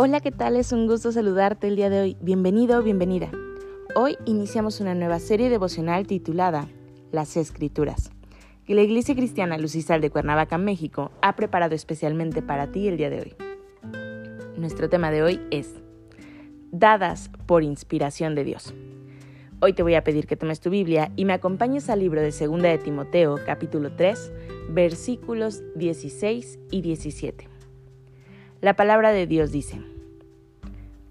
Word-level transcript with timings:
Hola, 0.00 0.20
¿qué 0.20 0.30
tal? 0.30 0.54
Es 0.54 0.70
un 0.70 0.86
gusto 0.86 1.10
saludarte 1.10 1.66
el 1.66 1.74
día 1.74 1.90
de 1.90 2.00
hoy. 2.00 2.16
Bienvenido 2.20 2.78
o 2.78 2.82
bienvenida. 2.84 3.32
Hoy 3.96 4.16
iniciamos 4.26 4.80
una 4.80 4.94
nueva 4.94 5.18
serie 5.18 5.50
devocional 5.50 6.06
titulada 6.06 6.68
Las 7.10 7.36
Escrituras, 7.36 8.12
que 8.64 8.76
la 8.76 8.82
Iglesia 8.82 9.16
Cristiana 9.16 9.58
Lucisal 9.58 10.00
de 10.00 10.10
Cuernavaca, 10.10 10.56
México, 10.56 11.10
ha 11.20 11.34
preparado 11.34 11.74
especialmente 11.74 12.42
para 12.42 12.70
ti 12.70 12.86
el 12.86 12.96
día 12.96 13.10
de 13.10 13.22
hoy. 13.22 13.34
Nuestro 14.56 14.88
tema 14.88 15.10
de 15.10 15.24
hoy 15.24 15.40
es 15.50 15.74
Dadas 16.70 17.28
por 17.46 17.64
inspiración 17.64 18.36
de 18.36 18.44
Dios. 18.44 18.72
Hoy 19.60 19.72
te 19.72 19.82
voy 19.82 19.96
a 19.96 20.04
pedir 20.04 20.28
que 20.28 20.36
tomes 20.36 20.60
tu 20.60 20.70
Biblia 20.70 21.10
y 21.16 21.24
me 21.24 21.32
acompañes 21.32 21.90
al 21.90 21.98
libro 21.98 22.20
de 22.20 22.30
2 22.30 22.62
de 22.62 22.78
Timoteo, 22.78 23.40
capítulo 23.44 23.90
3, 23.96 24.32
versículos 24.70 25.64
16 25.74 26.60
y 26.70 26.82
17. 26.82 27.58
La 28.60 28.74
palabra 28.74 29.12
de 29.12 29.28
Dios 29.28 29.52
dice, 29.52 29.80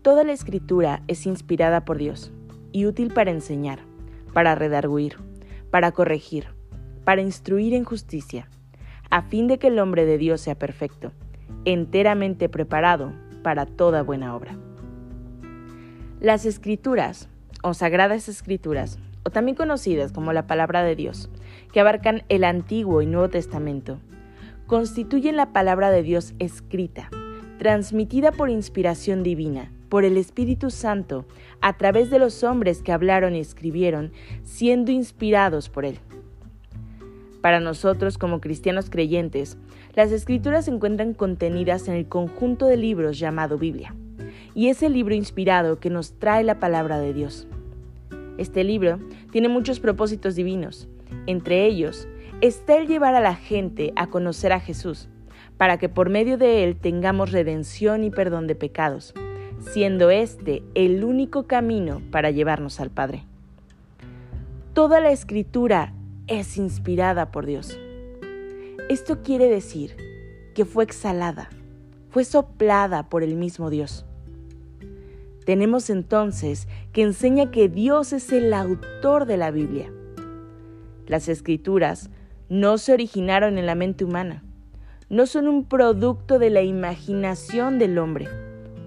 Toda 0.01 0.23
la 0.23 0.31
escritura 0.31 1.03
es 1.07 1.25
inspirada 1.25 1.83
por 1.83 1.97
Dios 1.97 2.31
y 2.71 2.85
útil 2.85 3.13
para 3.13 3.31
enseñar, 3.31 3.79
para 4.33 4.55
redarguir, 4.55 5.17
para 5.71 5.91
corregir, 5.91 6.47
para 7.03 7.21
instruir 7.21 7.73
en 7.73 7.83
justicia, 7.83 8.49
a 9.09 9.23
fin 9.23 9.47
de 9.47 9.57
que 9.57 9.67
el 9.67 9.79
hombre 9.79 10.05
de 10.05 10.17
Dios 10.17 10.41
sea 10.41 10.55
perfecto, 10.55 11.11
enteramente 11.65 12.49
preparado 12.49 13.13
para 13.43 13.65
toda 13.65 14.03
buena 14.03 14.35
obra. 14.35 14.57
Las 16.19 16.45
escrituras, 16.45 17.29
o 17.63 17.73
sagradas 17.73 18.29
escrituras, 18.29 18.99
o 19.23 19.29
también 19.29 19.55
conocidas 19.55 20.11
como 20.11 20.31
la 20.33 20.47
palabra 20.47 20.83
de 20.83 20.95
Dios, 20.95 21.29
que 21.73 21.79
abarcan 21.79 22.23
el 22.29 22.43
Antiguo 22.43 23.01
y 23.01 23.05
Nuevo 23.05 23.29
Testamento, 23.29 23.99
constituyen 24.67 25.35
la 25.35 25.51
palabra 25.53 25.91
de 25.91 26.03
Dios 26.03 26.33
escrita, 26.39 27.09
transmitida 27.57 28.31
por 28.31 28.49
inspiración 28.49 29.23
divina, 29.23 29.71
por 29.89 30.05
el 30.05 30.17
Espíritu 30.17 30.69
Santo, 30.69 31.25
a 31.61 31.77
través 31.77 32.09
de 32.09 32.19
los 32.19 32.43
hombres 32.43 32.81
que 32.81 32.91
hablaron 32.91 33.35
y 33.35 33.39
escribieron, 33.39 34.11
siendo 34.43 34.91
inspirados 34.91 35.69
por 35.69 35.85
Él. 35.85 35.99
Para 37.41 37.59
nosotros 37.59 38.17
como 38.17 38.41
cristianos 38.41 38.89
creyentes, 38.89 39.57
las 39.93 40.11
escrituras 40.11 40.65
se 40.65 40.71
encuentran 40.71 41.13
contenidas 41.13 41.87
en 41.87 41.95
el 41.95 42.07
conjunto 42.07 42.65
de 42.65 42.77
libros 42.77 43.17
llamado 43.19 43.57
Biblia, 43.57 43.95
y 44.53 44.67
es 44.67 44.83
el 44.83 44.93
libro 44.93 45.15
inspirado 45.15 45.79
que 45.79 45.89
nos 45.89 46.13
trae 46.19 46.43
la 46.43 46.59
palabra 46.59 46.99
de 46.99 47.13
Dios. 47.13 47.47
Este 48.37 48.63
libro 48.63 48.99
tiene 49.31 49.49
muchos 49.49 49.79
propósitos 49.79 50.35
divinos, 50.35 50.87
entre 51.25 51.65
ellos 51.65 52.07
está 52.41 52.77
el 52.77 52.87
llevar 52.87 53.15
a 53.15 53.19
la 53.19 53.35
gente 53.35 53.93
a 53.95 54.07
conocer 54.07 54.51
a 54.51 54.59
Jesús, 54.59 55.09
para 55.57 55.77
que 55.77 55.89
por 55.89 56.09
medio 56.09 56.37
de 56.37 56.63
él 56.63 56.75
tengamos 56.75 57.31
redención 57.31 58.03
y 58.03 58.11
perdón 58.11 58.45
de 58.45 58.55
pecados, 58.55 59.13
siendo 59.59 60.09
este 60.09 60.63
el 60.75 61.03
único 61.03 61.47
camino 61.47 62.01
para 62.11 62.31
llevarnos 62.31 62.79
al 62.79 62.89
Padre. 62.89 63.23
Toda 64.73 64.99
la 64.99 65.11
escritura 65.11 65.93
es 66.27 66.57
inspirada 66.57 67.31
por 67.31 67.45
Dios. 67.45 67.79
Esto 68.89 69.23
quiere 69.23 69.49
decir 69.49 69.95
que 70.53 70.65
fue 70.65 70.83
exhalada, 70.83 71.49
fue 72.09 72.23
soplada 72.23 73.09
por 73.09 73.23
el 73.23 73.35
mismo 73.35 73.69
Dios. 73.69 74.05
Tenemos 75.45 75.89
entonces 75.89 76.67
que 76.91 77.03
enseña 77.03 77.51
que 77.51 77.69
Dios 77.69 78.13
es 78.13 78.31
el 78.31 78.53
autor 78.53 79.25
de 79.25 79.37
la 79.37 79.49
Biblia. 79.51 79.91
Las 81.05 81.29
escrituras 81.29 82.09
no 82.49 82.77
se 82.77 82.93
originaron 82.93 83.57
en 83.57 83.65
la 83.65 83.75
mente 83.75 84.03
humana, 84.03 84.43
no 85.09 85.25
son 85.25 85.47
un 85.47 85.63
producto 85.63 86.37
de 86.37 86.49
la 86.49 86.61
imaginación 86.63 87.79
del 87.79 87.97
hombre 87.97 88.27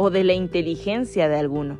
o 0.02 0.08
de 0.08 0.24
la 0.24 0.32
inteligencia 0.32 1.28
de 1.28 1.36
alguno. 1.36 1.78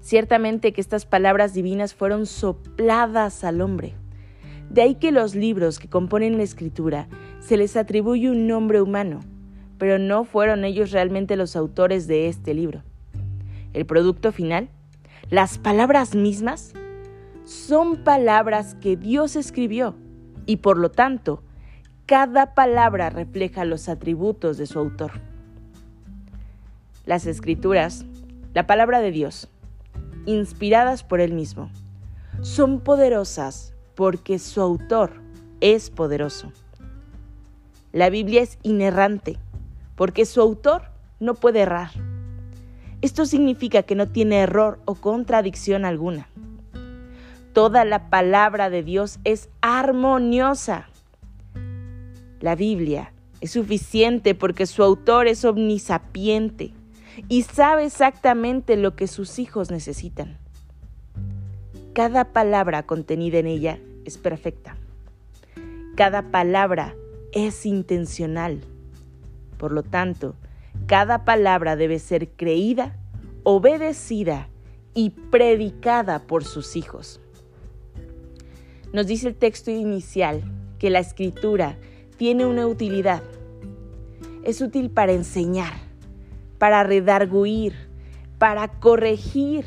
Ciertamente 0.00 0.72
que 0.72 0.80
estas 0.80 1.06
palabras 1.06 1.54
divinas 1.54 1.94
fueron 1.94 2.26
sopladas 2.26 3.44
al 3.44 3.60
hombre. 3.60 3.94
De 4.70 4.82
ahí 4.82 4.96
que 4.96 5.12
los 5.12 5.36
libros 5.36 5.78
que 5.78 5.88
componen 5.88 6.36
la 6.36 6.42
escritura 6.42 7.06
se 7.38 7.56
les 7.56 7.76
atribuye 7.76 8.28
un 8.28 8.48
nombre 8.48 8.82
humano, 8.82 9.20
pero 9.78 10.00
no 10.00 10.24
fueron 10.24 10.64
ellos 10.64 10.90
realmente 10.90 11.36
los 11.36 11.54
autores 11.54 12.08
de 12.08 12.26
este 12.26 12.54
libro. 12.54 12.82
El 13.72 13.86
producto 13.86 14.32
final, 14.32 14.68
las 15.28 15.58
palabras 15.58 16.16
mismas, 16.16 16.72
son 17.44 18.02
palabras 18.02 18.74
que 18.74 18.96
Dios 18.96 19.36
escribió 19.36 19.94
y 20.44 20.56
por 20.56 20.76
lo 20.76 20.90
tanto 20.90 21.44
cada 22.06 22.52
palabra 22.56 23.10
refleja 23.10 23.64
los 23.64 23.88
atributos 23.88 24.58
de 24.58 24.66
su 24.66 24.80
autor. 24.80 25.29
Las 27.10 27.26
escrituras, 27.26 28.04
la 28.54 28.68
palabra 28.68 29.00
de 29.00 29.10
Dios, 29.10 29.48
inspiradas 30.26 31.02
por 31.02 31.20
Él 31.20 31.32
mismo, 31.32 31.68
son 32.40 32.78
poderosas 32.78 33.74
porque 33.96 34.38
su 34.38 34.60
autor 34.60 35.20
es 35.60 35.90
poderoso. 35.90 36.52
La 37.90 38.10
Biblia 38.10 38.42
es 38.42 38.60
inerrante 38.62 39.38
porque 39.96 40.24
su 40.24 40.40
autor 40.40 40.82
no 41.18 41.34
puede 41.34 41.62
errar. 41.62 41.90
Esto 43.02 43.26
significa 43.26 43.82
que 43.82 43.96
no 43.96 44.06
tiene 44.06 44.38
error 44.42 44.78
o 44.84 44.94
contradicción 44.94 45.84
alguna. 45.84 46.28
Toda 47.52 47.84
la 47.84 48.08
palabra 48.08 48.70
de 48.70 48.84
Dios 48.84 49.18
es 49.24 49.48
armoniosa 49.62 50.86
la 52.38 52.54
Biblia 52.54 53.12
es 53.40 53.50
suficiente 53.50 54.36
porque 54.36 54.66
su 54.66 54.84
autor 54.84 55.26
es 55.26 55.44
omnisapiente 55.44 56.72
y 57.28 57.42
sabe 57.42 57.86
exactamente 57.86 58.76
lo 58.76 58.96
que 58.96 59.06
sus 59.06 59.38
hijos 59.38 59.70
necesitan. 59.70 60.38
Cada 61.92 62.32
palabra 62.32 62.84
contenida 62.84 63.38
en 63.38 63.46
ella 63.46 63.78
es 64.04 64.16
perfecta. 64.16 64.76
Cada 65.96 66.30
palabra 66.30 66.94
es 67.32 67.66
intencional. 67.66 68.60
Por 69.58 69.72
lo 69.72 69.82
tanto, 69.82 70.34
cada 70.86 71.24
palabra 71.24 71.76
debe 71.76 71.98
ser 71.98 72.28
creída, 72.30 72.96
obedecida 73.42 74.48
y 74.94 75.10
predicada 75.10 76.26
por 76.26 76.44
sus 76.44 76.76
hijos. 76.76 77.20
Nos 78.92 79.06
dice 79.06 79.28
el 79.28 79.34
texto 79.36 79.70
inicial 79.70 80.42
que 80.78 80.90
la 80.90 80.98
escritura 80.98 81.76
tiene 82.16 82.46
una 82.46 82.66
utilidad. 82.66 83.22
Es 84.42 84.60
útil 84.60 84.90
para 84.90 85.12
enseñar, 85.12 85.74
para 86.60 86.84
redarguir, 86.84 87.74
para 88.38 88.68
corregir, 88.68 89.64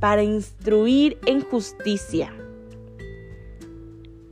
para 0.00 0.22
instruir 0.22 1.18
en 1.26 1.42
justicia. 1.42 2.32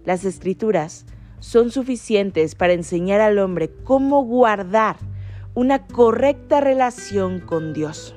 Las 0.07 0.25
escrituras 0.25 1.05
son 1.41 1.71
suficientes 1.71 2.55
para 2.55 2.73
enseñar 2.73 3.21
al 3.21 3.39
hombre 3.39 3.71
cómo 3.85 4.25
guardar 4.25 4.97
una 5.53 5.87
correcta 5.87 6.63
relación 6.63 7.41
con 7.41 7.75
Dios. 7.75 8.15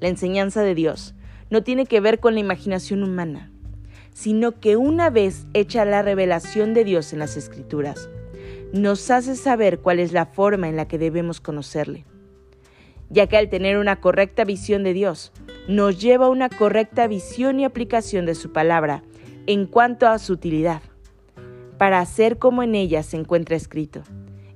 La 0.00 0.08
enseñanza 0.08 0.62
de 0.62 0.74
Dios 0.74 1.14
no 1.50 1.62
tiene 1.62 1.86
que 1.86 2.00
ver 2.00 2.18
con 2.18 2.34
la 2.34 2.40
imaginación 2.40 3.04
humana 3.04 3.52
sino 4.14 4.60
que 4.60 4.76
una 4.76 5.10
vez 5.10 5.46
hecha 5.54 5.84
la 5.84 6.02
revelación 6.02 6.74
de 6.74 6.84
Dios 6.84 7.12
en 7.12 7.18
las 7.18 7.36
Escrituras, 7.36 8.08
nos 8.72 9.10
hace 9.10 9.36
saber 9.36 9.80
cuál 9.80 9.98
es 9.98 10.12
la 10.12 10.26
forma 10.26 10.68
en 10.68 10.76
la 10.76 10.88
que 10.88 10.98
debemos 10.98 11.40
conocerle, 11.40 12.04
ya 13.12 13.26
que 13.26 13.36
al 13.36 13.48
tener 13.48 13.76
una 13.78 13.96
correcta 13.96 14.44
visión 14.44 14.82
de 14.82 14.94
Dios, 14.94 15.32
nos 15.68 16.00
lleva 16.00 16.26
a 16.26 16.30
una 16.30 16.48
correcta 16.48 17.06
visión 17.06 17.60
y 17.60 17.64
aplicación 17.64 18.26
de 18.26 18.34
su 18.34 18.52
palabra 18.52 19.02
en 19.46 19.66
cuanto 19.66 20.08
a 20.08 20.18
su 20.18 20.32
utilidad, 20.32 20.82
para 21.78 22.00
hacer 22.00 22.38
como 22.38 22.62
en 22.62 22.74
ella 22.74 23.02
se 23.02 23.16
encuentra 23.16 23.56
escrito, 23.56 24.02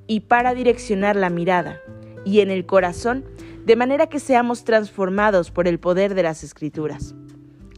y 0.06 0.20
para 0.20 0.54
direccionar 0.54 1.16
la 1.16 1.30
mirada 1.30 1.80
y 2.24 2.40
en 2.40 2.50
el 2.50 2.66
corazón, 2.66 3.24
de 3.64 3.76
manera 3.76 4.08
que 4.08 4.20
seamos 4.20 4.64
transformados 4.64 5.50
por 5.50 5.68
el 5.68 5.78
poder 5.78 6.14
de 6.14 6.22
las 6.22 6.44
Escrituras. 6.44 7.14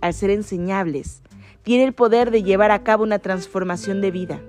Al 0.01 0.15
ser 0.15 0.31
enseñables, 0.31 1.23
tiene 1.63 1.85
el 1.85 1.93
poder 1.93 2.31
de 2.31 2.43
llevar 2.43 2.71
a 2.71 2.83
cabo 2.83 3.03
una 3.03 3.19
transformación 3.19 4.01
de 4.01 4.11
vida, 4.11 4.41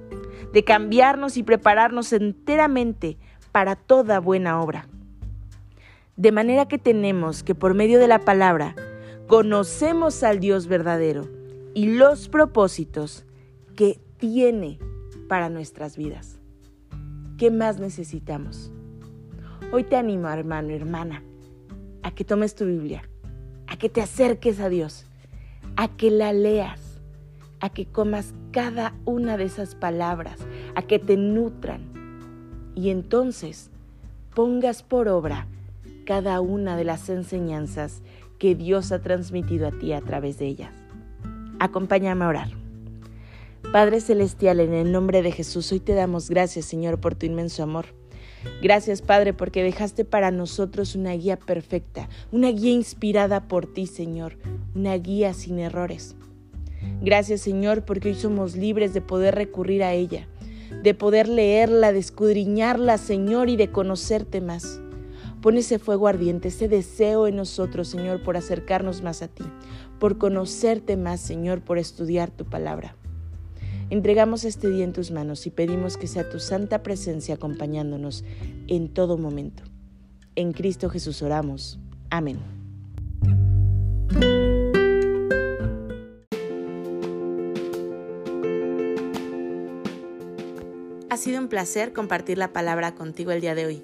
de 0.53 0.63
cambiarnos 0.63 1.37
y 1.37 1.43
prepararnos 1.43 2.13
enteramente 2.13 3.17
para 3.51 3.75
toda 3.75 4.19
buena 4.19 4.61
obra. 4.61 4.87
De 6.19 6.33
manera 6.33 6.67
que 6.67 6.77
tenemos 6.77 7.43
que 7.43 7.55
por 7.55 7.75
medio 7.75 7.97
de 7.97 8.09
la 8.09 8.19
palabra 8.19 8.75
conocemos 9.27 10.21
al 10.21 10.41
Dios 10.41 10.67
verdadero 10.67 11.29
y 11.73 11.93
los 11.93 12.27
propósitos 12.27 13.25
que 13.77 14.01
tiene 14.17 14.79
para 15.29 15.47
nuestras 15.47 15.95
vidas. 15.95 16.37
¿Qué 17.37 17.51
más 17.51 17.79
necesitamos? 17.79 18.69
Hoy 19.71 19.85
te 19.85 19.95
animo, 19.95 20.27
hermano, 20.27 20.73
hermana, 20.73 21.23
a 22.03 22.11
que 22.11 22.25
tomes 22.25 22.53
tu 22.53 22.65
Biblia, 22.65 23.01
a 23.67 23.77
que 23.77 23.87
te 23.87 24.01
acerques 24.01 24.59
a 24.59 24.67
Dios, 24.67 25.05
a 25.77 25.87
que 25.87 26.11
la 26.11 26.33
leas, 26.33 26.99
a 27.61 27.69
que 27.69 27.85
comas 27.85 28.33
cada 28.51 28.93
una 29.05 29.37
de 29.37 29.45
esas 29.45 29.73
palabras, 29.73 30.37
a 30.75 30.81
que 30.81 30.99
te 30.99 31.15
nutran 31.15 31.93
y 32.75 32.89
entonces 32.89 33.71
pongas 34.35 34.83
por 34.83 35.07
obra 35.07 35.47
cada 36.09 36.41
una 36.41 36.75
de 36.75 36.85
las 36.85 37.07
enseñanzas 37.09 38.01
que 38.39 38.55
Dios 38.55 38.91
ha 38.91 38.99
transmitido 38.99 39.67
a 39.67 39.71
ti 39.71 39.93
a 39.93 40.01
través 40.01 40.39
de 40.39 40.47
ellas. 40.47 40.73
Acompáñame 41.59 42.25
a 42.25 42.29
orar. 42.29 42.49
Padre 43.71 44.01
Celestial, 44.01 44.59
en 44.59 44.73
el 44.73 44.91
nombre 44.91 45.21
de 45.21 45.31
Jesús, 45.31 45.71
hoy 45.71 45.79
te 45.79 45.93
damos 45.93 46.31
gracias, 46.31 46.65
Señor, 46.65 46.99
por 46.99 47.13
tu 47.13 47.27
inmenso 47.27 47.61
amor. 47.61 47.93
Gracias, 48.59 49.03
Padre, 49.03 49.33
porque 49.33 49.61
dejaste 49.61 50.03
para 50.03 50.31
nosotros 50.31 50.95
una 50.95 51.13
guía 51.13 51.37
perfecta, 51.37 52.09
una 52.31 52.49
guía 52.49 52.71
inspirada 52.71 53.47
por 53.47 53.71
ti, 53.71 53.85
Señor, 53.85 54.39
una 54.73 54.95
guía 54.95 55.35
sin 55.35 55.59
errores. 55.59 56.15
Gracias, 57.03 57.41
Señor, 57.41 57.85
porque 57.85 58.07
hoy 58.07 58.15
somos 58.15 58.55
libres 58.55 58.95
de 58.95 59.01
poder 59.01 59.35
recurrir 59.35 59.83
a 59.83 59.93
ella, 59.93 60.27
de 60.81 60.95
poder 60.95 61.29
leerla, 61.29 61.93
de 61.93 61.99
escudriñarla, 61.99 62.97
Señor, 62.97 63.47
y 63.47 63.57
de 63.57 63.69
conocerte 63.69 64.41
más. 64.41 64.81
Pon 65.41 65.57
ese 65.57 65.79
fuego 65.79 66.07
ardiente, 66.07 66.49
ese 66.49 66.67
deseo 66.67 67.25
en 67.25 67.37
nosotros, 67.37 67.87
Señor, 67.87 68.23
por 68.23 68.35
acercarnos 68.35 69.01
más 69.01 69.21
a 69.21 69.29
ti, 69.29 69.45
por 69.97 70.17
conocerte 70.17 70.97
más, 70.97 71.21
Señor, 71.21 71.61
por 71.61 71.77
estudiar 71.77 72.29
tu 72.29 72.43
palabra. 72.43 72.95
Entregamos 73.89 74.43
este 74.43 74.69
día 74.69 74.83
en 74.83 74.91
tus 74.91 75.11
manos 75.11 75.47
y 75.47 75.49
pedimos 75.49 75.97
que 75.97 76.07
sea 76.07 76.29
tu 76.29 76.39
santa 76.39 76.83
presencia 76.83 77.35
acompañándonos 77.35 78.25
en 78.67 78.89
todo 78.89 79.17
momento. 79.17 79.63
En 80.35 80.51
Cristo 80.51 80.89
Jesús 80.89 81.21
oramos. 81.21 81.79
Amén. 82.09 82.39
Ha 91.09 91.17
sido 91.17 91.39
un 91.39 91.47
placer 91.47 91.93
compartir 91.93 92.37
la 92.37 92.53
palabra 92.53 92.93
contigo 92.93 93.31
el 93.31 93.41
día 93.41 93.55
de 93.55 93.65
hoy. 93.65 93.83